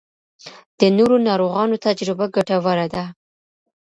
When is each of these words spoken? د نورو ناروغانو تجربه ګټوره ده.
د 0.79 0.81
نورو 0.97 1.15
ناروغانو 1.27 1.81
تجربه 1.85 2.25
ګټوره 2.35 2.87
ده. 2.93 3.03